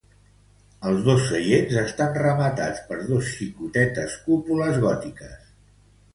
Els 0.91 1.03
dos 1.07 1.19
seients 1.31 1.75
estan 1.81 2.17
rematats 2.21 2.81
per 2.89 2.99
dos 3.11 3.29
xicotetes 3.35 4.19
cúpules 4.27 4.83
gòtiques. 4.89 5.39